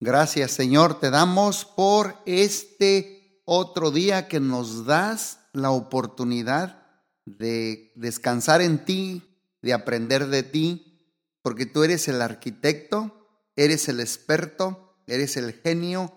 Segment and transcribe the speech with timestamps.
[0.00, 6.86] Gracias Señor, te damos por este otro día que nos das la oportunidad
[7.24, 9.24] de descansar en ti,
[9.60, 16.12] de aprender de ti, porque tú eres el arquitecto, eres el experto, eres el genio,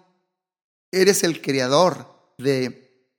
[0.92, 3.10] eres el creador de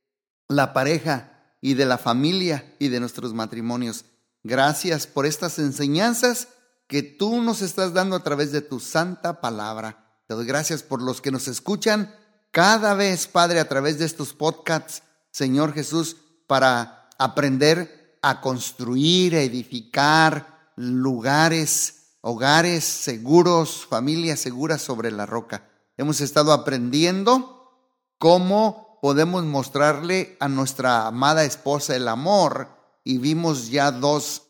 [0.48, 4.04] la pareja y de la familia y de nuestros matrimonios.
[4.44, 6.48] Gracias por estas enseñanzas
[6.86, 10.01] que tú nos estás dando a través de tu santa palabra.
[10.40, 12.14] Gracias por los que nos escuchan
[12.50, 19.42] cada vez, Padre, a través de estos podcasts, Señor Jesús, para aprender a construir, a
[19.42, 25.68] edificar lugares, hogares seguros, familias seguras sobre la roca.
[25.96, 27.72] Hemos estado aprendiendo
[28.18, 32.68] cómo podemos mostrarle a nuestra amada esposa el amor
[33.02, 34.42] y vimos ya dos,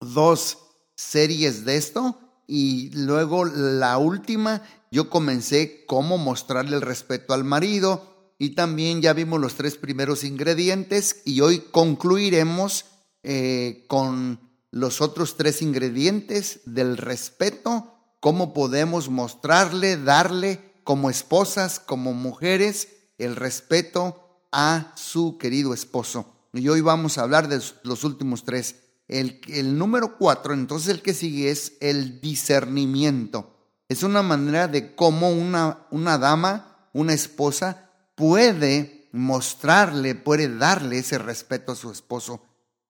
[0.00, 0.58] dos
[0.94, 8.34] series de esto y luego la última yo comencé cómo mostrarle el respeto al marido
[8.38, 12.86] y también ya vimos los tres primeros ingredientes y hoy concluiremos
[13.22, 14.40] eh, con
[14.72, 23.36] los otros tres ingredientes del respeto, cómo podemos mostrarle, darle como esposas, como mujeres, el
[23.36, 26.26] respeto a su querido esposo.
[26.52, 28.76] Y hoy vamos a hablar de los últimos tres.
[29.12, 33.54] El, número cuatro, entonces el que sigue es el discernimiento.
[33.88, 41.18] Es una manera de cómo una, una dama, una esposa, puede mostrarle, puede darle ese
[41.18, 42.42] respeto a su esposo.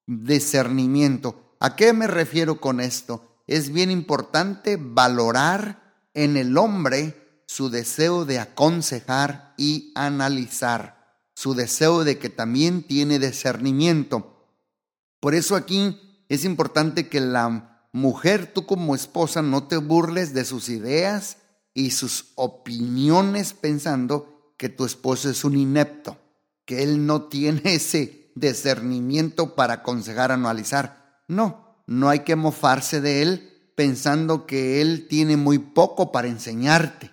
[0.07, 1.57] Discernimiento.
[1.59, 3.41] ¿A qué me refiero con esto?
[3.49, 12.05] Es bien importante valorar en el hombre su deseo de aconsejar y analizar su deseo
[12.05, 14.47] de que también tiene discernimiento.
[15.19, 20.45] Por eso aquí es importante que la mujer, tú como esposa, no te burles de
[20.45, 21.39] sus ideas
[21.75, 26.19] y sus opiniones pensando que tu esposo es un inepto,
[26.65, 31.23] que él no tiene ese discernimiento para aconsejar, analizar.
[31.29, 37.11] No, no hay que mofarse de él pensando que él tiene muy poco para enseñarte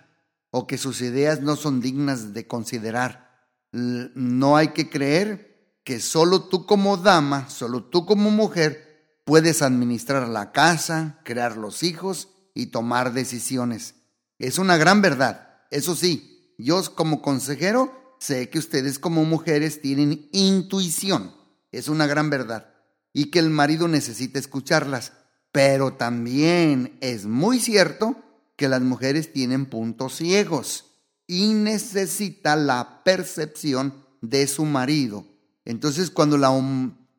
[0.50, 3.30] o que sus ideas no son dignas de considerar
[3.72, 8.89] no hay que creer que solo tú como dama, solo tú como mujer,
[9.30, 13.94] puedes administrar la casa, crear los hijos y tomar decisiones.
[14.40, 15.60] Es una gran verdad.
[15.70, 21.32] Eso sí, yo como consejero sé que ustedes como mujeres tienen intuición.
[21.70, 22.74] Es una gran verdad.
[23.12, 25.12] Y que el marido necesita escucharlas.
[25.52, 28.16] Pero también es muy cierto
[28.56, 30.86] que las mujeres tienen puntos ciegos
[31.28, 35.24] y necesita la percepción de su marido.
[35.64, 36.50] Entonces cuando la,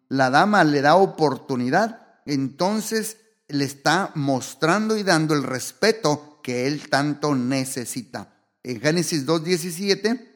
[0.10, 3.18] la dama le da oportunidad, entonces
[3.48, 8.34] le está mostrando y dando el respeto que él tanto necesita.
[8.64, 10.28] En Génesis 2.17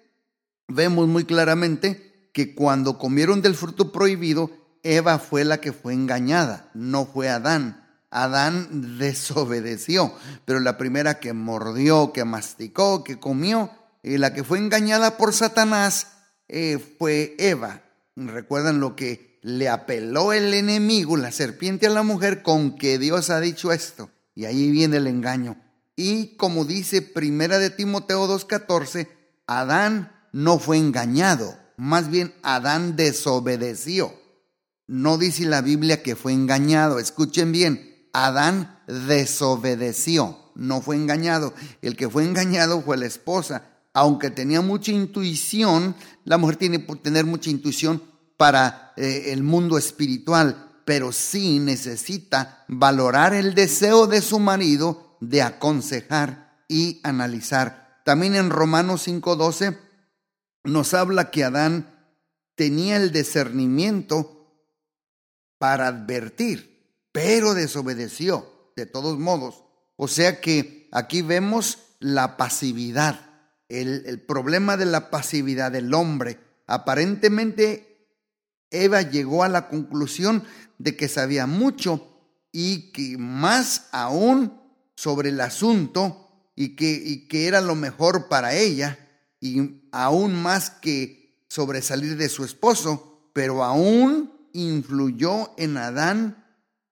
[0.67, 4.51] vemos muy claramente que cuando comieron del fruto prohibido,
[4.83, 7.81] Eva fue la que fue engañada, no fue Adán.
[8.11, 10.13] Adán desobedeció,
[10.45, 13.71] pero la primera que mordió, que masticó, que comió,
[14.03, 16.07] y la que fue engañada por Satanás
[16.47, 17.81] eh, fue Eva.
[18.15, 23.29] ¿Recuerdan lo que le apeló el enemigo, la serpiente a la mujer, con que Dios
[23.29, 24.09] ha dicho esto?
[24.33, 25.55] Y ahí viene el engaño.
[25.95, 29.07] Y como dice Primera de Timoteo 2.14,
[29.45, 34.15] Adán no fue engañado, más bien Adán desobedeció.
[34.87, 41.53] No dice la Biblia que fue engañado, escuchen bien, Adán desobedeció, no fue engañado.
[41.83, 43.69] El que fue engañado fue la esposa.
[43.93, 48.01] Aunque tenía mucha intuición, la mujer tiene que tener mucha intuición
[48.37, 55.41] para eh, el mundo espiritual, pero sí necesita valorar el deseo de su marido de
[55.41, 58.01] aconsejar y analizar.
[58.05, 59.77] También en Romanos 5:12
[60.63, 62.09] nos habla que Adán
[62.55, 64.31] tenía el discernimiento
[65.57, 66.75] para advertir
[67.15, 69.63] pero desobedeció de todos modos.
[69.95, 73.21] O sea que aquí vemos la pasividad,
[73.69, 76.37] el, problema de la pasividad del hombre.
[76.67, 77.94] Aparentemente
[78.71, 80.43] Eva llegó a la conclusión
[80.77, 82.15] de que sabía mucho
[82.51, 84.61] y que más aún
[84.95, 88.97] sobre el asunto y que, y que era lo mejor para ella
[89.39, 96.45] y aún más que sobresalir de su esposo, pero aún influyó en Adán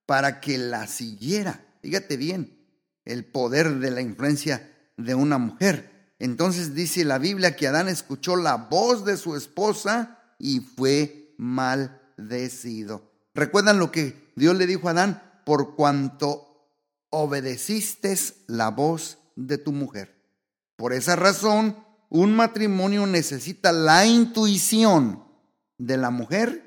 [0.06, 1.66] para que la siguiera.
[1.82, 2.60] Fíjate bien,
[3.06, 6.14] el poder de la influencia de una mujer.
[6.20, 13.12] Entonces dice la Biblia que Adán escuchó la voz de su esposa y fue maldecido.
[13.36, 15.42] ¿Recuerdan lo que Dios le dijo a Adán?
[15.46, 16.70] Por cuanto
[17.10, 18.18] obedeciste
[18.48, 20.16] la voz de tu mujer.
[20.78, 21.78] Por esa razón,
[22.10, 25.24] un matrimonio necesita la intuición
[25.78, 26.64] de la mujer,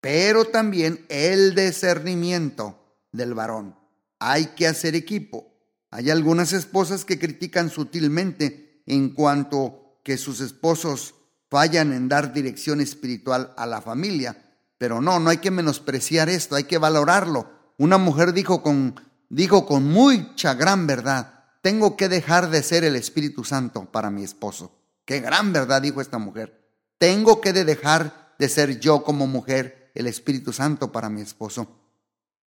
[0.00, 3.76] pero también el discernimiento del varón.
[4.20, 5.52] Hay que hacer equipo.
[5.90, 11.14] Hay algunas esposas que critican sutilmente en cuanto que sus esposos
[11.50, 14.44] fallan en dar dirección espiritual a la familia.
[14.78, 17.50] Pero no, no hay que menospreciar esto, hay que valorarlo.
[17.78, 18.94] Una mujer dijo con,
[19.28, 24.22] dijo con mucha gran verdad, tengo que dejar de ser el Espíritu Santo para mi
[24.22, 24.72] esposo.
[25.04, 26.70] Qué gran verdad dijo esta mujer.
[26.98, 31.68] Tengo que dejar de ser yo como mujer el Espíritu Santo para mi esposo.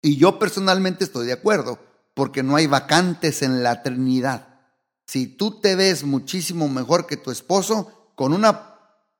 [0.02, 1.80] Y yo personalmente estoy de acuerdo,
[2.14, 4.60] porque no hay vacantes en la Trinidad.
[5.06, 8.73] Si tú te ves muchísimo mejor que tu esposo, con una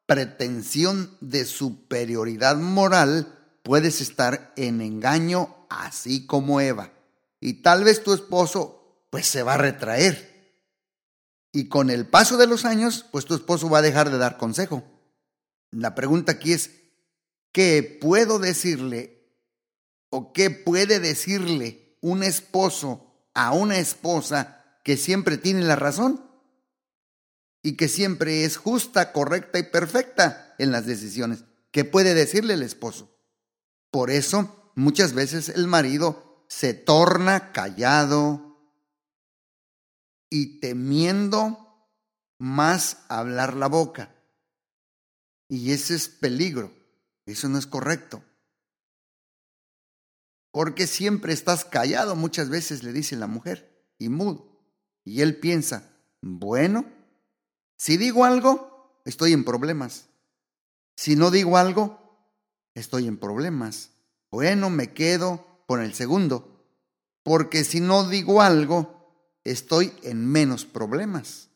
[0.06, 6.92] pretensión de superioridad moral, puedes estar en engaño así como Eva.
[7.40, 10.34] Y tal vez tu esposo pues se va a retraer.
[11.52, 14.38] Y con el paso de los años, pues tu esposo va a dejar de dar
[14.38, 14.84] consejo.
[15.72, 16.72] La pregunta aquí es,
[17.52, 19.32] ¿qué puedo decirle
[20.10, 26.33] o qué puede decirle un esposo a una esposa que siempre tiene la razón?
[27.64, 31.46] Y que siempre es justa, correcta y perfecta en las decisiones.
[31.72, 33.18] ¿Qué puede decirle el esposo?
[33.90, 38.60] Por eso muchas veces el marido se torna callado
[40.30, 41.90] y temiendo
[42.38, 44.14] más hablar la boca.
[45.48, 46.74] Y ese es peligro.
[47.26, 48.24] Eso no es correcto.
[50.52, 54.60] Porque siempre estás callado, muchas veces le dice la mujer, y mudo.
[55.04, 56.86] Y él piensa, bueno,
[57.84, 60.08] si digo algo, estoy en problemas.
[60.96, 62.00] Si no digo algo,
[62.76, 63.90] estoy en problemas.
[64.32, 66.66] Bueno, me quedo con el segundo,
[67.24, 71.50] porque si no digo algo, estoy en menos problemas.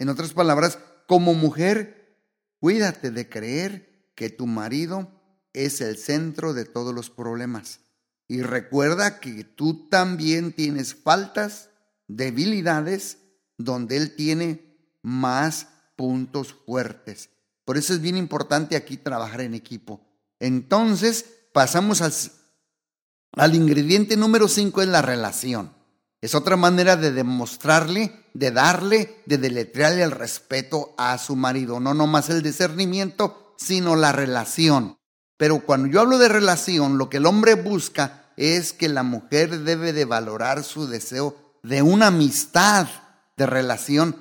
[0.00, 2.18] En otras palabras, como mujer,
[2.58, 5.08] cuídate de creer que tu marido
[5.52, 7.82] es el centro de todos los problemas.
[8.26, 11.70] Y recuerda que tú también tienes faltas,
[12.08, 13.18] debilidades,
[13.58, 14.67] donde él tiene
[15.02, 17.30] más puntos fuertes.
[17.64, 20.00] Por eso es bien importante aquí trabajar en equipo.
[20.40, 22.12] Entonces, pasamos al,
[23.32, 25.72] al ingrediente número 5 en la relación.
[26.20, 31.78] Es otra manera de demostrarle, de darle, de deletrearle el respeto a su marido.
[31.78, 34.98] No nomás el discernimiento, sino la relación.
[35.36, 39.60] Pero cuando yo hablo de relación, lo que el hombre busca es que la mujer
[39.60, 42.88] debe de valorar su deseo de una amistad,
[43.36, 44.16] de relación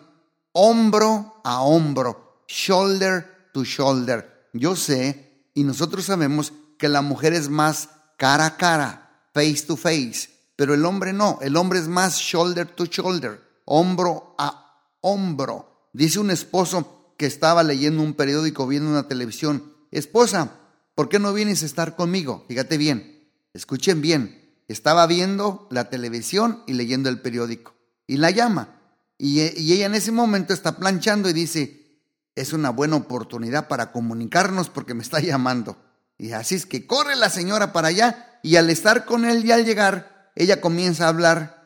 [0.59, 4.49] hombro a hombro, shoulder to shoulder.
[4.53, 9.77] Yo sé y nosotros sabemos que la mujer es más cara a cara, face to
[9.77, 15.89] face, pero el hombre no, el hombre es más shoulder to shoulder, hombro a hombro.
[15.93, 20.53] Dice un esposo que estaba leyendo un periódico, viendo una televisión, esposa,
[20.95, 22.45] ¿por qué no vienes a estar conmigo?
[22.47, 27.75] Fíjate bien, escuchen bien, estaba viendo la televisión y leyendo el periódico
[28.07, 28.76] y la llama
[29.17, 32.01] y, ella en ese momento está planchando y dice,
[32.35, 35.77] es una buena oportunidad para comunicarnos porque me está llamando.
[36.17, 39.51] Y así es que corre la señora para allá y al estar con él y
[39.51, 41.57] al llegar, ella comienza a hablar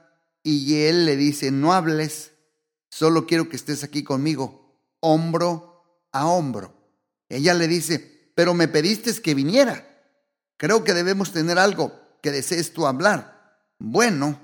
[0.44, 2.32] y él le dice, no hables,
[2.90, 6.74] solo quiero que estés aquí conmigo, hombro a hombro.
[7.30, 9.88] Ella le dice, pero me pediste que viniera.
[10.58, 13.60] Creo que debemos tener algo que desees tú hablar.
[13.80, 14.40] Bueno,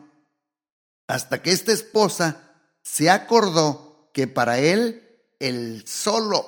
[1.08, 2.47] hasta que esta esposa
[2.88, 5.04] se acordó que para él
[5.40, 6.46] el solo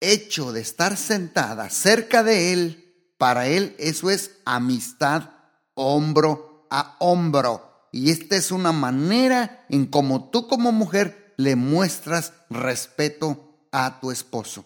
[0.00, 5.30] hecho de estar sentada cerca de él, para él eso es amistad
[5.74, 7.88] hombro a hombro.
[7.90, 14.10] Y esta es una manera en como tú como mujer le muestras respeto a tu
[14.10, 14.64] esposo.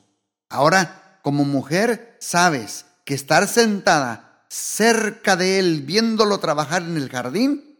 [0.50, 7.78] Ahora, como mujer, sabes que estar sentada cerca de él viéndolo trabajar en el jardín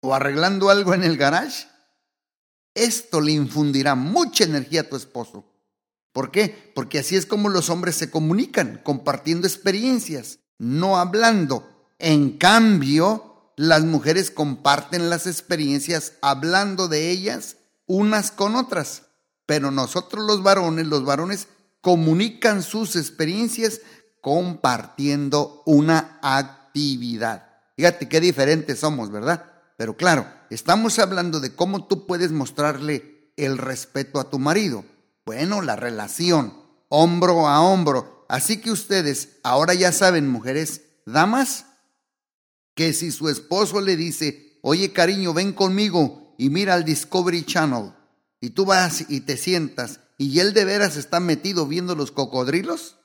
[0.00, 1.70] o arreglando algo en el garage
[2.74, 5.44] esto le infundirá mucha energía a tu esposo.
[6.12, 6.72] ¿Por qué?
[6.74, 11.68] Porque así es como los hombres se comunican, compartiendo experiencias, no hablando.
[11.98, 19.02] En cambio, las mujeres comparten las experiencias hablando de ellas unas con otras.
[19.46, 21.48] Pero nosotros los varones, los varones
[21.80, 23.80] comunican sus experiencias
[24.20, 27.48] compartiendo una actividad.
[27.76, 29.49] Fíjate qué diferentes somos, ¿verdad?
[29.80, 34.84] Pero claro, estamos hablando de cómo tú puedes mostrarle el respeto a tu marido.
[35.24, 36.52] Bueno, la relación,
[36.90, 38.26] hombro a hombro.
[38.28, 41.64] Así que ustedes ahora ya saben, mujeres, damas,
[42.74, 47.94] que si su esposo le dice, oye cariño, ven conmigo y mira al Discovery Channel,
[48.38, 52.98] y tú vas y te sientas y él de veras está metido viendo los cocodrilos?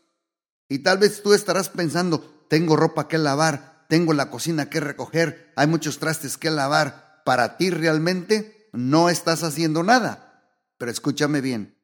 [0.67, 5.51] Y tal vez tú estarás pensando, tengo ropa que lavar, tengo la cocina que recoger,
[5.55, 7.21] hay muchos trastes que lavar.
[7.25, 10.43] Para ti realmente no estás haciendo nada.
[10.77, 11.77] Pero escúchame bien,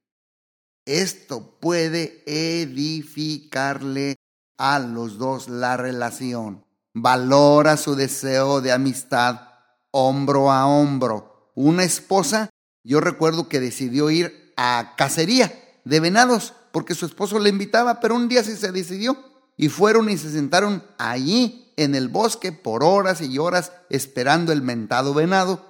[0.85, 4.15] esto puede edificarle
[4.57, 6.65] a los dos la relación.
[6.93, 9.47] Valora su deseo de amistad
[9.91, 11.51] hombro a hombro.
[11.55, 12.49] Una esposa,
[12.83, 15.53] yo recuerdo que decidió ir a cacería
[15.85, 19.17] de venados porque su esposo le invitaba, pero un día sí se decidió
[19.57, 24.61] y fueron y se sentaron allí en el bosque por horas y horas esperando el
[24.61, 25.65] mentado venado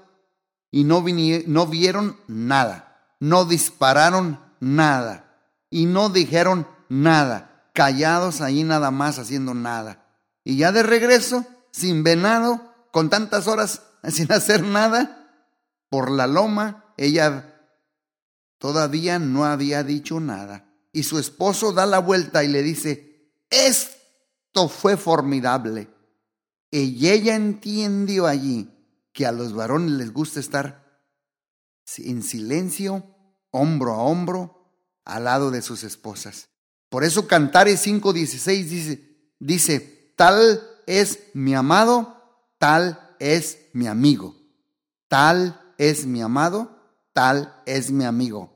[0.71, 1.03] y no,
[1.47, 5.37] no vieron nada, no dispararon nada
[5.69, 10.05] y no dijeron nada, callados ahí nada más haciendo nada.
[10.43, 15.17] Y ya de regreso, sin venado, con tantas horas sin hacer nada,
[15.89, 17.53] por la loma, ella
[18.57, 20.65] todavía no había dicho nada.
[20.93, 23.29] Y su esposo da la vuelta y le dice,
[24.51, 25.87] esto fue formidable.
[26.71, 28.69] Y ella entendió allí
[29.13, 31.05] que a los varones les gusta estar
[31.97, 33.05] en silencio,
[33.51, 34.73] hombro a hombro,
[35.05, 36.49] al lado de sus esposas.
[36.89, 44.35] Por eso Cantares 5:16 dice, dice, tal es mi amado, tal es mi amigo.
[45.07, 46.77] Tal es mi amado,
[47.13, 48.51] tal es mi amigo.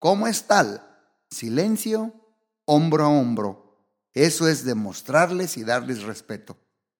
[0.00, 0.82] ¿Cómo es tal?
[1.30, 2.12] Silencio,
[2.64, 3.67] hombro a hombro.
[4.18, 6.56] Eso es demostrarles y darles respeto.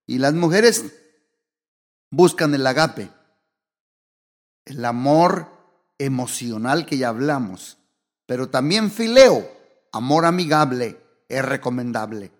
[0.06, 0.84] Y las mujeres
[2.10, 3.10] buscan el agape,
[4.64, 5.48] el amor
[5.98, 7.78] emocional que ya hablamos,
[8.24, 9.50] pero también fileo,
[9.90, 12.30] amor amigable, es recomendable.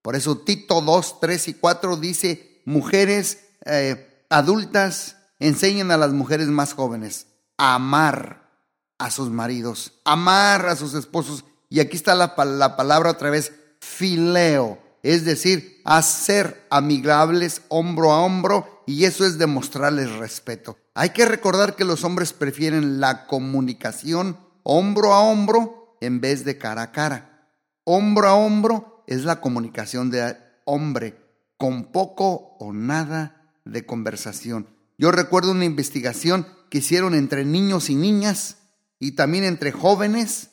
[0.00, 6.46] Por eso Tito 2, 3 y 4 dice, mujeres eh, adultas enseñan a las mujeres
[6.46, 8.48] más jóvenes a amar
[8.96, 11.44] a sus maridos, amar a sus esposos.
[11.68, 18.20] Y aquí está la, la palabra otra vez, fileo, es decir, hacer amigables hombro a
[18.20, 20.78] hombro y eso es demostrarles respeto.
[20.94, 26.58] Hay que recordar que los hombres prefieren la comunicación hombro a hombro en vez de
[26.58, 27.48] cara a cara.
[27.84, 31.18] Hombro a hombro es la comunicación de hombre
[31.56, 34.66] con poco o nada de conversación.
[34.98, 38.58] Yo recuerdo una investigación que hicieron entre niños y niñas
[38.98, 40.50] y también entre jóvenes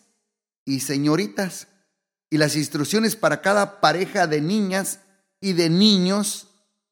[0.65, 1.67] y señoritas.
[2.29, 4.99] Y las instrucciones para cada pareja de niñas
[5.39, 6.47] y de niños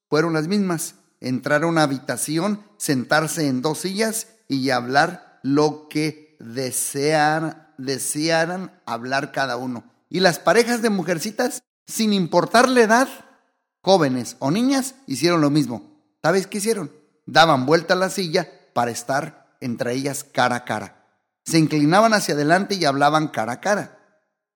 [0.10, 0.96] fueron las mismas.
[1.20, 9.32] Entrar a una habitación, sentarse en dos sillas y hablar lo que desearan, desearan hablar
[9.32, 9.84] cada uno.
[10.10, 13.08] Y las parejas de mujercitas, sin importar la edad,
[13.82, 16.00] jóvenes o niñas, hicieron lo mismo.
[16.22, 16.92] ¿Sabes qué hicieron?
[17.26, 21.06] Daban vuelta a la silla para estar entre ellas cara a cara
[21.46, 24.00] se inclinaban hacia adelante y hablaban cara a cara.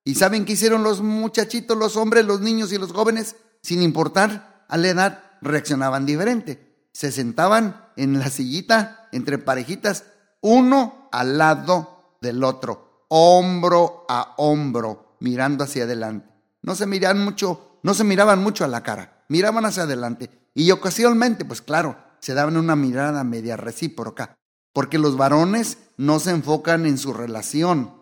[0.09, 3.35] ¿Y saben qué hicieron los muchachitos, los hombres, los niños y los jóvenes?
[3.61, 6.87] Sin importar a la edad, reaccionaban diferente.
[6.91, 10.05] Se sentaban en la sillita entre parejitas,
[10.41, 16.27] uno al lado del otro, hombro a hombro, mirando hacia adelante.
[16.63, 20.31] No se miraban mucho, no se miraban mucho a la cara, miraban hacia adelante.
[20.55, 24.35] Y ocasionalmente, pues claro, se daban una mirada media recíproca
[24.73, 27.93] porque los varones no se enfocan en su relación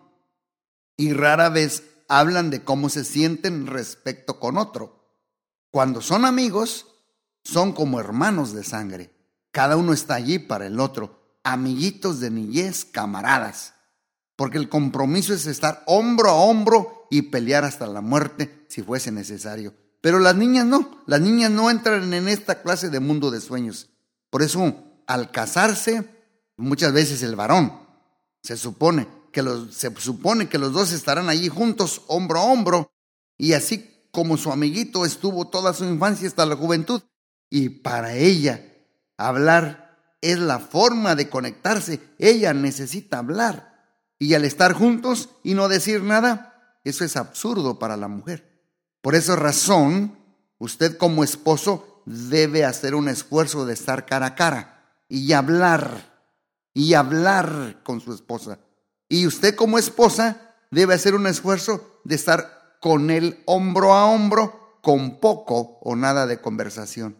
[0.95, 4.97] y rara vez hablan de cómo se sienten respecto con otro.
[5.71, 6.87] Cuando son amigos,
[7.43, 9.13] son como hermanos de sangre.
[9.51, 13.73] Cada uno está allí para el otro, amiguitos de niñez, camaradas.
[14.35, 19.11] Porque el compromiso es estar hombro a hombro y pelear hasta la muerte si fuese
[19.11, 19.73] necesario.
[20.01, 23.89] Pero las niñas no, las niñas no entran en esta clase de mundo de sueños.
[24.29, 24.75] Por eso,
[25.07, 26.07] al casarse,
[26.55, 27.79] muchas veces el varón.
[28.43, 29.07] Se supone
[29.37, 32.91] que se supone que los dos estarán allí juntos, hombro a hombro,
[33.37, 37.03] y así como su amiguito estuvo toda su infancia hasta la juventud.
[37.51, 38.65] Y para ella,
[39.15, 41.99] hablar es la forma de conectarse.
[42.17, 43.77] Ella necesita hablar.
[44.17, 48.63] Y al estar juntos y no decir nada, eso es absurdo para la mujer.
[49.01, 50.17] Por esa razón,
[50.57, 56.17] usted como esposo debe hacer un esfuerzo de estar cara a cara y hablar
[56.73, 58.57] y hablar con su esposa.
[59.09, 64.79] Y usted como esposa debe hacer un esfuerzo de estar con él hombro a hombro
[64.81, 67.17] con poco o nada de conversación.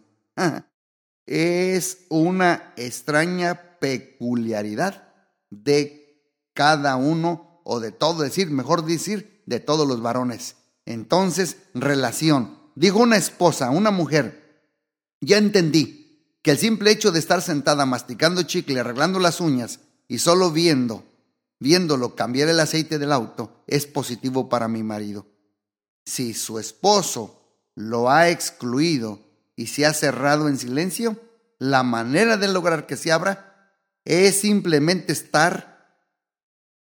[1.26, 5.12] Es una extraña peculiaridad
[5.50, 6.22] de
[6.54, 10.56] cada uno o de todo, decir, mejor decir, de todos los varones.
[10.86, 12.58] Entonces, relación.
[12.74, 14.62] Dijo una esposa, una mujer,
[15.20, 20.18] ya entendí, que el simple hecho de estar sentada masticando chicle, arreglando las uñas y
[20.18, 21.04] solo viendo
[21.60, 25.26] viéndolo cambiar el aceite del auto es positivo para mi marido.
[26.04, 27.38] Si su esposo
[27.74, 29.20] lo ha excluido
[29.56, 31.20] y se ha cerrado en silencio,
[31.58, 33.74] la manera de lograr que se abra
[34.04, 35.78] es simplemente estar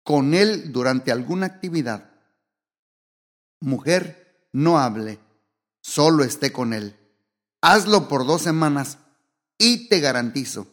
[0.04, 2.12] con él durante alguna actividad.
[3.60, 5.20] Mujer, no hable,
[5.82, 6.96] solo esté con él.
[7.62, 9.00] Hazlo por dos semanas
[9.58, 10.68] y te garantizo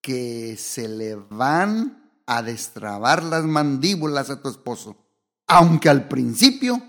[0.00, 1.99] que se le van
[2.30, 4.96] a destrabar las mandíbulas a tu esposo,
[5.48, 6.80] aunque al principio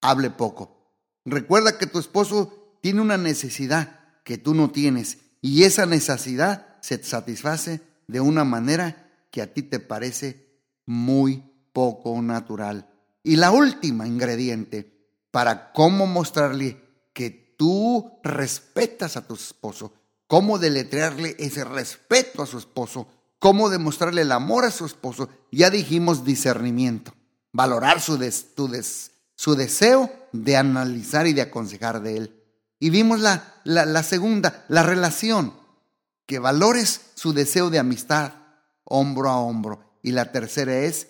[0.00, 0.90] hable poco.
[1.24, 7.00] Recuerda que tu esposo tiene una necesidad que tú no tienes y esa necesidad se
[7.04, 12.90] satisface de una manera que a ti te parece muy poco natural.
[13.22, 16.80] Y la última ingrediente para cómo mostrarle
[17.12, 19.92] que tú respetas a tu esposo,
[20.26, 23.06] cómo deletrearle ese respeto a su esposo,
[23.44, 27.12] cómo demostrarle el amor a su esposo, ya dijimos discernimiento,
[27.52, 28.18] valorar su,
[29.34, 32.42] su deseo de analizar y de aconsejar de él.
[32.80, 35.52] Y vimos la, la, la segunda, la relación,
[36.24, 38.32] que valores su deseo de amistad,
[38.82, 39.98] hombro a hombro.
[40.02, 41.08] Y la tercera es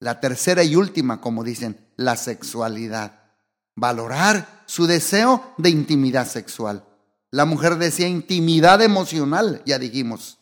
[0.00, 3.22] la tercera y última, como dicen, la sexualidad.
[3.74, 6.84] Valorar su deseo de intimidad sexual.
[7.30, 10.39] La mujer desea intimidad emocional, ya dijimos.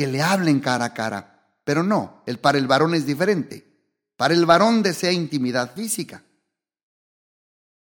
[0.00, 1.58] Que le hablen cara a cara.
[1.62, 3.70] Pero no, el, para el varón es diferente.
[4.16, 6.24] Para el varón desea intimidad física.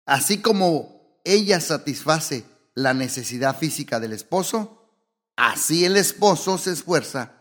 [0.07, 2.45] Así como ella satisface
[2.75, 4.93] la necesidad física del esposo,
[5.35, 7.33] así el esposo se esfuerza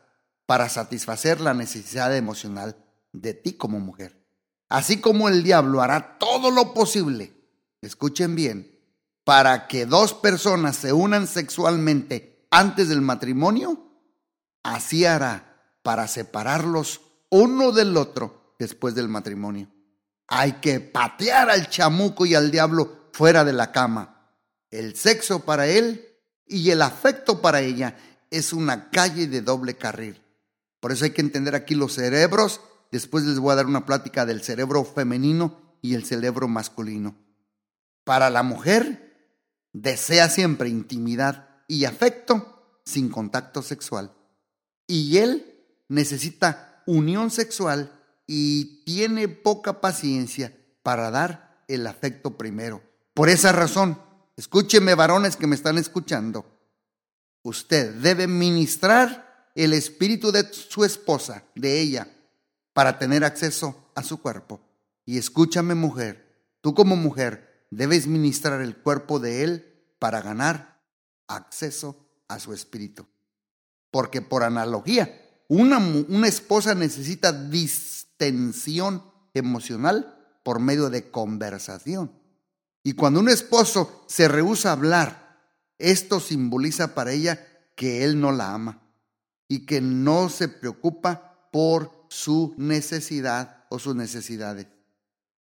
[0.47, 2.75] para satisfacer la necesidad emocional
[3.11, 4.25] de ti como mujer.
[4.69, 7.31] Así como el diablo hará todo lo posible,
[7.81, 8.75] escuchen bien,
[9.23, 13.82] para que dos personas se unan sexualmente antes del matrimonio,
[14.63, 19.67] así hará para separarlos uno del otro después del matrimonio.
[20.27, 24.31] Hay que patear al chamuco y al diablo fuera de la cama.
[24.71, 26.07] El sexo para él
[26.47, 27.97] y el afecto para ella
[28.31, 30.21] es una calle de doble carril.
[30.79, 32.61] Por eso hay que entender aquí los cerebros
[32.93, 37.15] Después les voy a dar una plática del cerebro femenino y el cerebro masculino.
[38.03, 39.41] Para la mujer,
[39.73, 44.13] desea siempre intimidad y afecto sin contacto sexual.
[44.93, 52.83] Y él necesita unión sexual y tiene poca paciencia para dar el afecto primero.
[53.15, 53.99] Por esa razón,
[54.37, 56.45] escúcheme varones que me están escuchando,
[57.41, 62.07] usted debe ministrar el espíritu de su esposa, de ella,
[62.73, 64.61] para tener acceso a su cuerpo.
[65.07, 70.83] Y escúchame mujer, tú como mujer debes ministrar el cuerpo de él para ganar
[71.27, 73.07] acceso a su espíritu.
[73.93, 79.03] Porque por analogía, una, una esposa necesita distensión
[79.35, 82.11] emocional por medio de conversación.
[82.81, 85.37] Y cuando un esposo se rehúsa a hablar,
[85.77, 88.81] esto simboliza para ella que él no la ama
[89.47, 94.65] y que no se preocupa por su necesidad o sus necesidades.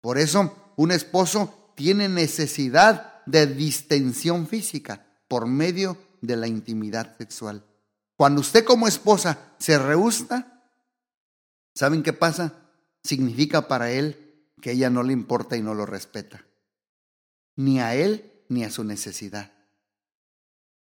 [0.00, 7.66] Por eso, un esposo tiene necesidad de distensión física por medio de la intimidad sexual.
[8.21, 10.63] Cuando usted como esposa se rehúsa,
[11.75, 12.71] ¿saben qué pasa?
[13.03, 16.45] Significa para él que ella no le importa y no lo respeta.
[17.57, 19.55] Ni a él ni a su necesidad.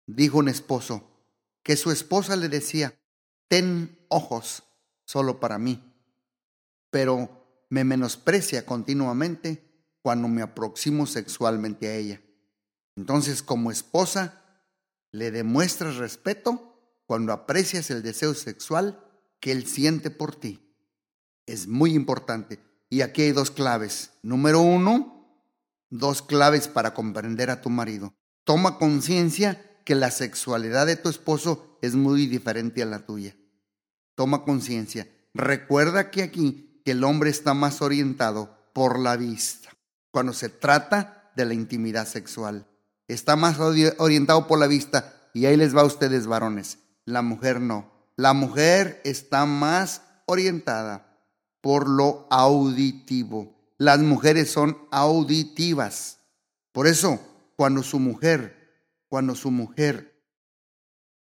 [0.07, 1.25] Dijo un esposo
[1.63, 2.95] que su esposa le decía,
[3.49, 4.65] ten ojos
[5.07, 5.83] solo para mí,
[6.91, 9.65] pero me menosprecia continuamente
[10.03, 12.21] cuando me aproximo sexualmente a ella.
[12.97, 14.43] Entonces, como esposa,
[15.11, 16.73] le demuestras respeto
[17.07, 19.01] cuando aprecias el deseo sexual
[19.41, 20.61] que él siente por ti.
[21.47, 22.61] Es muy importante.
[22.89, 24.11] Y aquí hay dos claves.
[24.23, 25.15] Número uno,
[25.91, 28.15] dos claves para comprender a tu marido.
[28.45, 33.37] Toma conciencia que la sexualidad de tu esposo es muy diferente a la tuya.
[34.15, 35.09] Toma conciencia.
[35.35, 39.71] Recuerda que aquí que el hombre está más orientado por la vista.
[40.11, 42.67] Cuando se trata de la intimidad sexual.
[43.09, 45.31] Está más orientado por la vista.
[45.35, 46.79] Y ahí les va a ustedes varones.
[47.05, 47.91] La mujer no.
[48.17, 51.19] La mujer está más orientada
[51.61, 53.55] por lo auditivo.
[53.79, 56.19] Las mujeres son auditivas.
[56.73, 57.21] Por eso,
[57.57, 60.15] cuando su mujer, cuando su mujer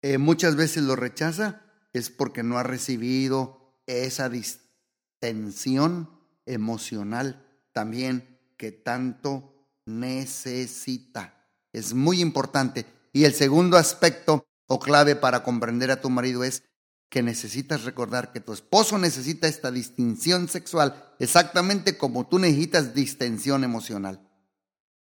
[0.03, 6.11] eh, muchas veces lo rechaza, es porque no ha recibido esa distensión
[6.47, 9.55] emocional también que tanto
[9.87, 11.49] necesita.
[11.73, 12.87] Es muy importante.
[13.13, 16.63] Y el segundo aspecto o clave para comprender a tu marido es
[17.09, 23.63] que necesitas recordar que tu esposo necesita esta distinción sexual exactamente como tú necesitas distensión
[23.63, 24.29] emocional.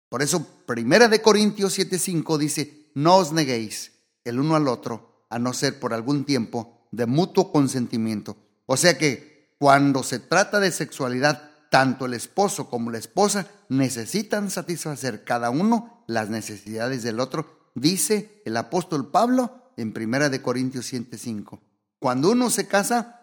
[0.08, 3.92] Por eso, Primera de Corintios 7:5 dice, no os neguéis
[4.24, 8.36] el uno al otro, a no ser por algún tiempo de mutuo consentimiento.
[8.66, 14.50] O sea que cuando se trata de sexualidad, tanto el esposo como la esposa necesitan
[14.50, 20.92] satisfacer cada uno las necesidades del otro, dice el apóstol Pablo en Primera de Corintios
[20.92, 21.60] 7:5.
[21.98, 23.20] Cuando uno se casa,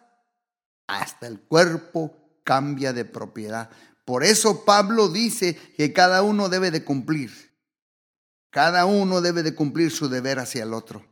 [0.88, 3.70] hasta el cuerpo cambia de propiedad.
[4.06, 7.32] Por eso Pablo dice que cada uno debe de cumplir.
[8.52, 11.06] Cada uno debe de cumplir su deber hacia el otro.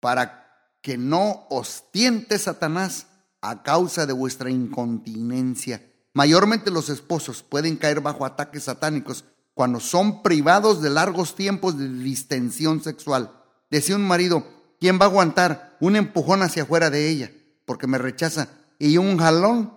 [0.00, 0.44] Para
[0.80, 3.06] que no os tiente Satanás
[3.40, 5.82] a causa de vuestra incontinencia.
[6.14, 11.88] Mayormente los esposos pueden caer bajo ataques satánicos cuando son privados de largos tiempos de
[11.88, 13.32] distensión sexual.
[13.70, 14.46] Decía un marido,
[14.80, 17.32] ¿quién va a aguantar un empujón hacia afuera de ella
[17.64, 19.72] porque me rechaza y un jalón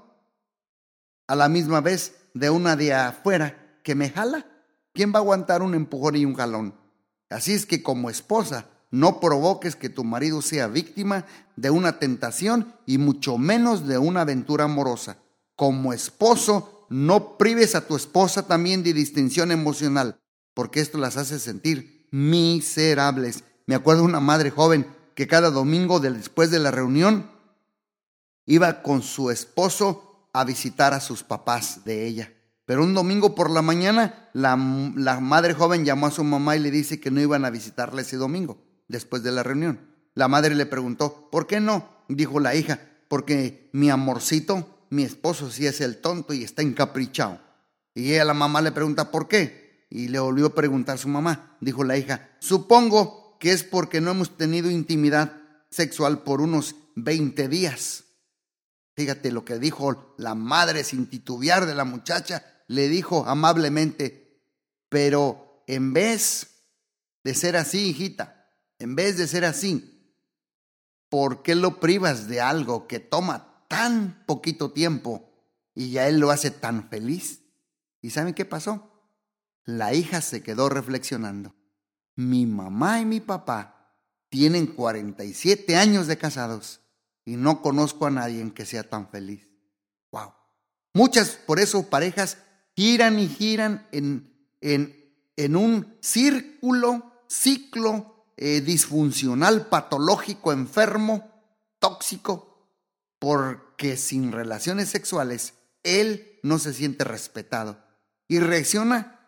[1.28, 4.46] a la misma vez de una de afuera que me jala?
[4.94, 6.76] ¿Quién va a aguantar un empujón y un jalón?
[7.30, 12.74] Así es que como esposa, no provoques que tu marido sea víctima de una tentación
[12.86, 15.18] y mucho menos de una aventura amorosa.
[15.56, 20.19] Como esposo, no prives a tu esposa también de distinción emocional,
[20.54, 23.43] porque esto las hace sentir miserables.
[23.65, 27.30] Me acuerdo una madre joven que cada domingo después de la reunión
[28.45, 32.34] iba con su esposo a visitar a sus papás de ella.
[32.65, 34.58] Pero un domingo por la mañana, la,
[34.95, 38.02] la, madre joven llamó a su mamá y le dice que no iban a visitarla
[38.02, 39.80] ese domingo, después de la reunión.
[40.15, 41.88] La madre le preguntó, ¿por qué no?
[42.10, 47.39] Dijo la hija, porque mi amorcito, mi esposo sí es el tonto y está encaprichado.
[47.93, 49.86] Y ella, la mamá, le pregunta, ¿por qué?
[49.89, 51.58] Y le volvió a preguntar a su mamá.
[51.62, 57.47] Dijo la hija, supongo que es porque no hemos tenido intimidad sexual por unos 20
[57.47, 58.04] días.
[58.95, 64.41] Fíjate lo que dijo la madre sin titubear de la muchacha, le dijo amablemente,
[64.89, 66.63] pero en vez
[67.23, 70.15] de ser así, hijita, en vez de ser así,
[71.10, 75.30] ¿por qué lo privas de algo que toma tan poquito tiempo
[75.73, 77.43] y ya él lo hace tan feliz?
[78.01, 78.91] ¿Y saben qué pasó?
[79.63, 81.53] La hija se quedó reflexionando
[82.17, 83.93] mi mamá y mi papá
[84.30, 86.82] tienen 47 años de casados
[87.23, 89.47] y no conozco a nadie que sea tan feliz.
[90.12, 90.34] Wow.
[90.93, 92.39] Muchas, por eso, parejas
[92.75, 94.95] giran y giran en, en,
[95.36, 101.30] en un círculo, ciclo eh, disfuncional, patológico, enfermo,
[101.80, 102.47] tóxico,
[103.19, 105.53] porque sin relaciones sexuales
[105.84, 107.84] él no se siente respetado
[108.27, 109.19] y reacciona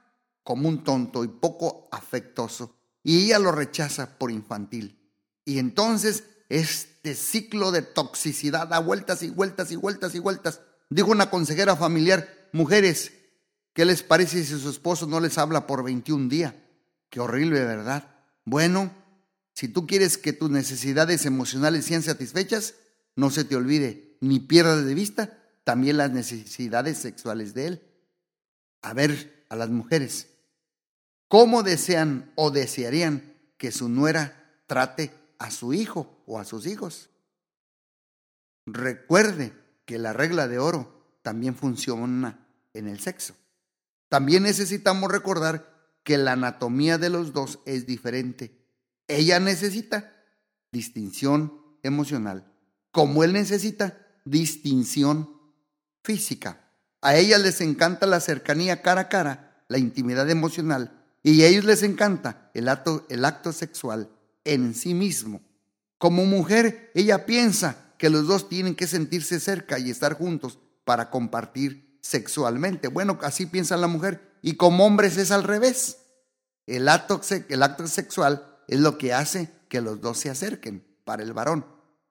[0.43, 4.99] como un tonto y poco afectoso y ella lo rechaza por infantil.
[5.45, 10.62] Y entonces este ciclo de toxicidad da vueltas y vueltas y vueltas y vueltas.
[10.89, 13.13] Dijo una consejera familiar, mujeres,
[13.73, 16.54] ¿qué les parece si su esposo no les habla por 21 días?
[17.10, 18.10] Qué horrible, ¿verdad?
[18.45, 18.91] Bueno,
[19.54, 22.75] si tú quieres que tus necesidades emocionales sean satisfechas,
[23.20, 27.84] no se te olvide ni pierdas de vista también las necesidades sexuales de él.
[28.82, 30.28] A ver, a las mujeres,
[31.30, 37.12] ¿Cómo desean o desearían que su nuera trate a su hijo o a sus hijos?
[38.66, 39.54] Recuerde
[39.86, 43.36] que la regla de oro también funciona en el sexo.
[44.10, 45.72] También necesitamos recordar
[46.04, 48.66] que la anatomía de los dos es diferente.
[49.08, 50.12] Ella necesita
[50.72, 52.49] distinción emocional,
[52.91, 55.30] como él necesita distinción
[56.04, 56.71] física.
[57.02, 61.65] A ellas les encanta la cercanía cara a cara, la intimidad emocional y a ellos
[61.65, 64.10] les encanta el acto, sexual
[64.43, 65.41] en sí mismo.
[65.97, 71.10] Como mujer, ella piensa que los dos tienen que sentirse cerca y estar juntos para
[71.10, 72.88] compartir sexualmente.
[72.88, 74.38] Bueno, así piensa la mujer.
[74.41, 75.97] Y como hombres es al revés.
[76.65, 77.21] El acto
[77.88, 81.65] sexual es lo que hace que los dos se acerquen para el varón.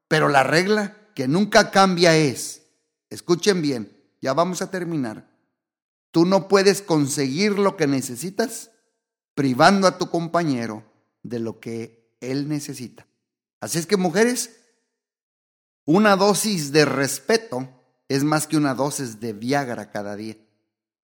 [0.08, 2.62] Pero la regla que nunca cambia es,
[3.10, 5.28] escuchen bien, ya vamos a terminar,
[6.10, 8.70] tú no puedes conseguir lo que necesitas
[9.34, 10.84] privando a tu compañero
[11.22, 13.06] de lo que él necesita.
[13.60, 14.56] Así es que mujeres,
[15.84, 17.68] una dosis de respeto
[18.08, 20.36] es más que una dosis de Viagra cada día.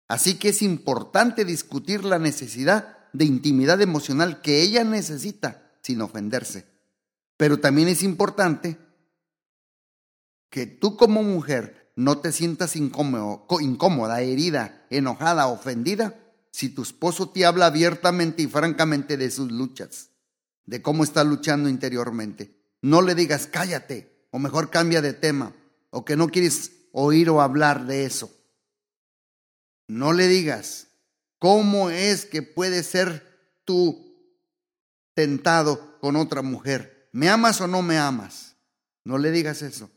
[0.07, 6.65] Así que es importante discutir la necesidad de intimidad emocional que ella necesita sin ofenderse.
[7.37, 8.77] Pero también es importante
[10.51, 16.19] que tú como mujer no te sientas incómoda, herida, enojada, ofendida
[16.51, 20.09] si tu esposo te habla abiertamente y francamente de sus luchas,
[20.65, 22.61] de cómo está luchando interiormente.
[22.81, 25.55] No le digas cállate, o mejor cambia de tema,
[25.89, 28.29] o que no quieres oír o hablar de eso.
[29.87, 30.87] No le digas
[31.39, 33.25] cómo es que puede ser
[33.63, 34.17] tú
[35.13, 37.09] tentado con otra mujer.
[37.13, 38.57] ¿Me amas o no me amas?
[39.05, 39.89] No le digas eso.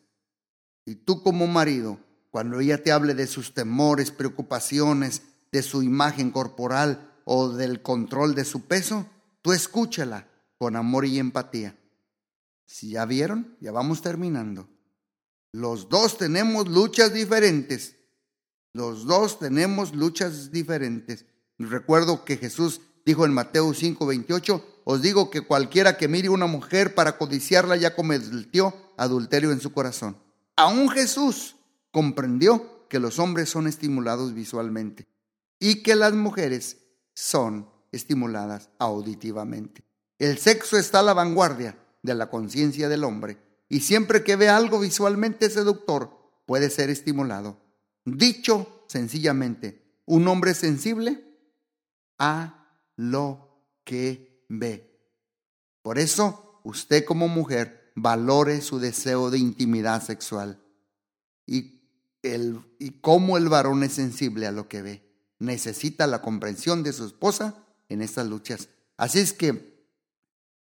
[0.87, 1.99] Y tú como marido,
[2.31, 8.35] cuando ella te hable de sus temores, preocupaciones, de su imagen corporal o del control
[8.35, 9.07] de su peso,
[9.41, 11.77] tú escúchala con amor y empatía.
[12.67, 14.69] Si ya vieron, ya vamos terminando.
[15.53, 17.95] Los dos tenemos luchas diferentes.
[18.73, 21.27] Los dos tenemos luchas diferentes.
[21.59, 26.97] Recuerdo que Jesús dijo en Mateo 5:28, os digo que cualquiera que mire una mujer
[26.97, 30.17] para codiciarla ya cometió adulterio en su corazón.
[30.57, 31.57] Aún Jesús
[31.91, 35.07] comprendió que los hombres son estimulados visualmente
[35.59, 36.79] y que las mujeres
[37.15, 39.85] son estimuladas auditivamente.
[40.19, 43.39] El sexo está a la vanguardia de la conciencia del hombre
[43.69, 46.11] y siempre que ve algo visualmente seductor
[46.47, 47.59] puede ser estimulado.
[48.05, 51.25] Dicho sencillamente, un hombre sensible
[52.19, 55.01] a lo que ve.
[55.83, 60.61] Por eso, usted como mujer valore su deseo de intimidad sexual
[61.47, 61.81] y,
[62.23, 65.03] el, y cómo el varón es sensible a lo que ve.
[65.39, 67.55] Necesita la comprensión de su esposa
[67.89, 68.69] en estas luchas.
[68.97, 69.75] Así es que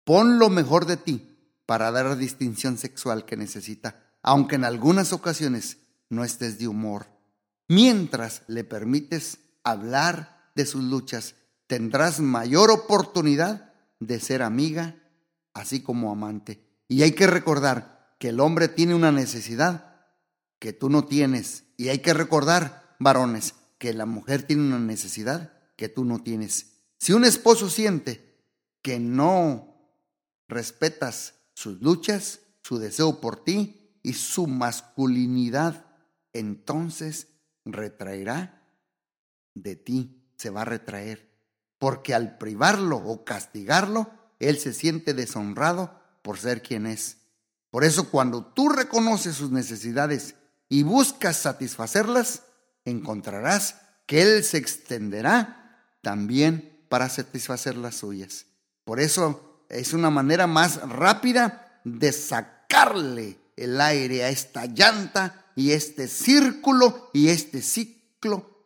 [0.04, 5.12] pon lo mejor de ti para dar la distinción sexual que necesita, aunque en algunas
[5.12, 5.78] ocasiones
[6.10, 7.06] no estés de humor.
[7.68, 11.34] Mientras le permites hablar de sus luchas,
[11.66, 14.96] tendrás mayor oportunidad de ser amiga,
[15.54, 16.62] así como amante.
[16.94, 19.96] Y hay que recordar que el hombre tiene una necesidad
[20.60, 21.64] que tú no tienes.
[21.76, 26.84] Y hay que recordar, varones, que la mujer tiene una necesidad que tú no tienes.
[26.98, 28.38] Si un esposo siente
[28.80, 29.74] que no
[30.46, 35.86] respetas sus luchas, su deseo por ti y su masculinidad,
[36.32, 37.26] entonces
[37.64, 38.62] retraerá
[39.54, 41.28] de ti, se va a retraer.
[41.78, 47.18] Porque al privarlo o castigarlo, él se siente deshonrado por ser quien es.
[47.70, 50.36] Por eso cuando tú reconoces sus necesidades
[50.70, 52.44] y buscas satisfacerlas,
[52.86, 58.46] encontrarás que Él se extenderá también para satisfacer las suyas.
[58.84, 65.72] Por eso es una manera más rápida de sacarle el aire a esta llanta y
[65.72, 68.64] este círculo y este ciclo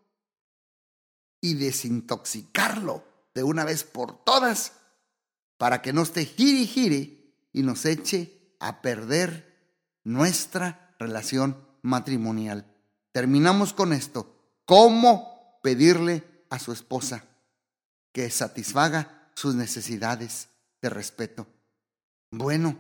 [1.41, 4.75] y desintoxicarlo de una vez por todas
[5.57, 7.18] para que no esté gire y gire
[7.59, 9.57] y nos eche a perder
[10.05, 12.67] nuestra relación matrimonial.
[13.13, 14.35] Terminamos con esto.
[14.65, 17.25] ¿Cómo pedirle a su esposa
[18.13, 20.49] que satisfaga sus necesidades?
[20.81, 21.47] de respeto.
[22.31, 22.79] Bueno,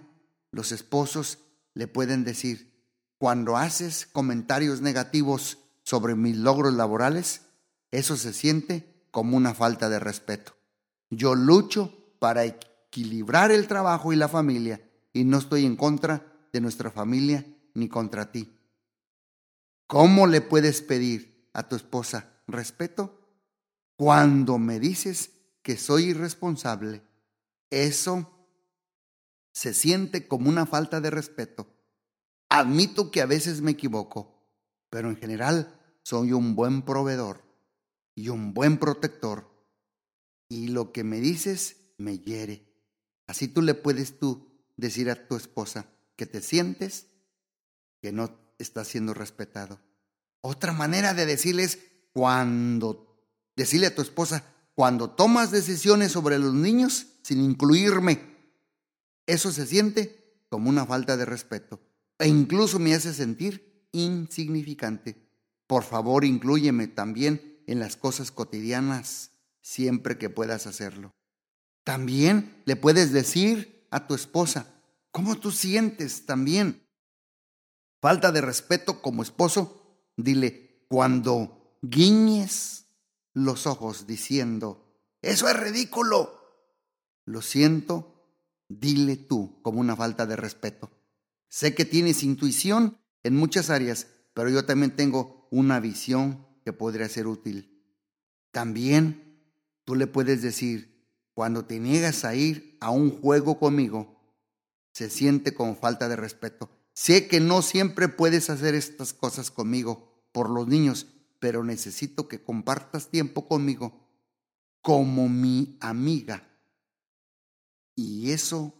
[0.52, 1.38] los esposos
[1.74, 2.86] le pueden decir,
[3.18, 7.42] cuando haces comentarios negativos sobre mis logros laborales,
[7.90, 10.56] eso se siente como una falta de respeto.
[11.10, 12.44] Yo lucho para
[12.88, 14.80] equilibrar el trabajo y la familia
[15.12, 18.54] y no estoy en contra de nuestra familia ni contra ti.
[19.86, 23.20] ¿Cómo le puedes pedir a tu esposa respeto
[23.96, 25.30] cuando me dices
[25.62, 27.02] que soy irresponsable
[27.70, 28.30] eso
[29.52, 31.66] se siente como una falta de respeto.
[32.48, 34.42] Admito que a veces me equivoco,
[34.88, 37.42] pero en general soy un buen proveedor
[38.14, 39.48] y un buen protector.
[40.48, 42.67] Y lo que me dices me hiere.
[43.28, 45.86] Así tú le puedes tú decir a tu esposa
[46.16, 47.06] que te sientes
[48.02, 49.80] que no está siendo respetado.
[50.40, 51.78] Otra manera de decirles
[52.12, 53.22] cuando
[53.54, 58.36] decirle a tu esposa cuando tomas decisiones sobre los niños sin incluirme.
[59.26, 61.80] Eso se siente como una falta de respeto
[62.18, 65.28] e incluso me hace sentir insignificante.
[65.66, 71.12] Por favor, inclúyeme también en las cosas cotidianas siempre que puedas hacerlo.
[71.88, 74.66] También le puedes decir a tu esposa
[75.10, 76.86] cómo tú sientes también.
[78.02, 82.84] Falta de respeto como esposo, dile, cuando guiñes
[83.32, 86.38] los ojos diciendo, eso es ridículo.
[87.24, 88.36] Lo siento,
[88.68, 90.90] dile tú como una falta de respeto.
[91.48, 97.08] Sé que tienes intuición en muchas áreas, pero yo también tengo una visión que podría
[97.08, 97.82] ser útil.
[98.50, 99.42] También
[99.84, 100.97] tú le puedes decir,
[101.38, 104.20] cuando te niegas a ir a un juego conmigo,
[104.92, 106.68] se siente como falta de respeto.
[106.94, 111.06] Sé que no siempre puedes hacer estas cosas conmigo por los niños,
[111.38, 114.04] pero necesito que compartas tiempo conmigo
[114.82, 116.42] como mi amiga.
[117.94, 118.74] Y eso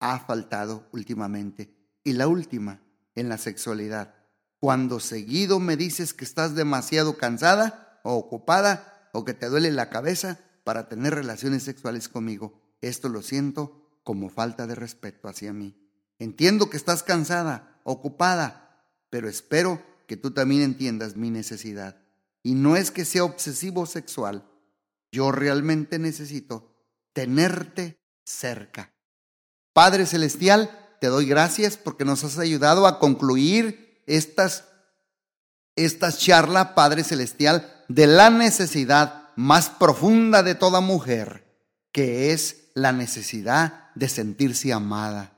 [0.00, 1.76] ha faltado últimamente.
[2.02, 2.80] Y la última,
[3.14, 4.14] en la sexualidad.
[4.58, 9.90] Cuando seguido me dices que estás demasiado cansada o ocupada o que te duele la
[9.90, 12.60] cabeza para tener relaciones sexuales conmigo.
[12.80, 15.76] Esto lo siento como falta de respeto hacia mí.
[16.18, 21.96] Entiendo que estás cansada, ocupada, pero espero que tú también entiendas mi necesidad.
[22.42, 24.44] Y no es que sea obsesivo sexual.
[25.12, 26.74] Yo realmente necesito
[27.12, 28.92] tenerte cerca.
[29.72, 34.64] Padre Celestial, te doy gracias porque nos has ayudado a concluir estas,
[35.76, 41.44] estas charlas, Padre Celestial, de la necesidad más profunda de toda mujer,
[41.92, 45.32] que es la necesidad de sentirse amada.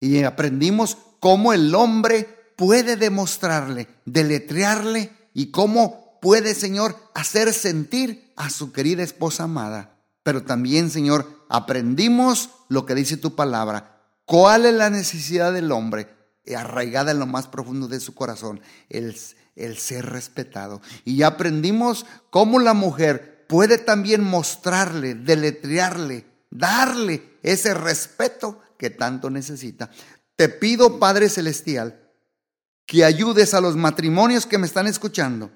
[0.00, 8.50] Y aprendimos cómo el hombre puede demostrarle, deletrearle y cómo puede, Señor, hacer sentir a
[8.50, 9.96] su querida esposa amada.
[10.22, 14.02] Pero también, Señor, aprendimos lo que dice tu palabra.
[14.24, 16.08] ¿Cuál es la necesidad del hombre?
[16.54, 19.16] Arraigada en lo más profundo de su corazón, el,
[19.58, 20.80] el ser respetado.
[21.04, 29.30] Y ya aprendimos cómo la mujer puede también mostrarle, deletrearle, darle ese respeto que tanto
[29.30, 29.90] necesita.
[30.36, 32.00] Te pido, Padre Celestial,
[32.86, 35.50] que ayudes a los matrimonios que me están escuchando.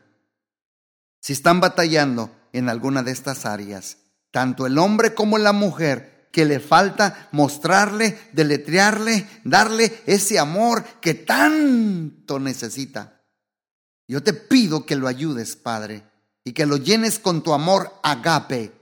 [1.21, 3.99] Si están batallando en alguna de estas áreas,
[4.31, 11.15] tanto el hombre como la mujer, que le falta mostrarle, deletrearle, darle ese amor que
[11.15, 13.12] tanto necesita.
[14.09, 16.05] Yo te pido que lo ayudes, Padre,
[16.45, 18.73] y que lo llenes con tu amor agape,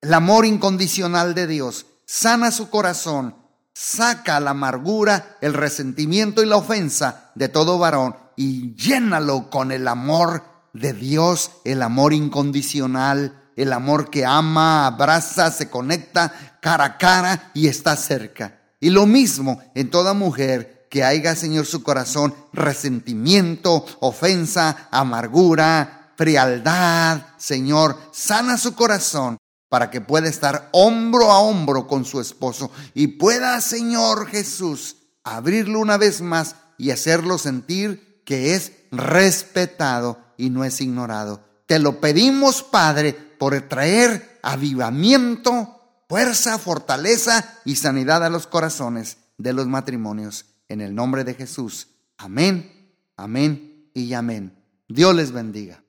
[0.00, 1.86] el amor incondicional de Dios.
[2.06, 3.36] Sana su corazón,
[3.72, 9.88] saca la amargura, el resentimiento y la ofensa de todo varón y llénalo con el
[9.88, 16.98] amor de Dios, el amor incondicional, el amor que ama, abraza, se conecta cara a
[16.98, 18.60] cara y está cerca.
[18.80, 27.20] Y lo mismo en toda mujer que haya, Señor, su corazón resentimiento, ofensa, amargura, frialdad,
[27.36, 29.36] Señor, sana su corazón
[29.68, 35.80] para que pueda estar hombro a hombro con su esposo y pueda, Señor Jesús, abrirlo
[35.80, 41.40] una vez más y hacerlo sentir que es respetado y no es ignorado.
[41.66, 49.52] Te lo pedimos, Padre, por traer avivamiento, fuerza, fortaleza y sanidad a los corazones de
[49.52, 50.53] los matrimonios.
[50.68, 51.88] En el nombre de Jesús.
[52.16, 54.52] Amén, amén y amén.
[54.88, 55.83] Dios les bendiga.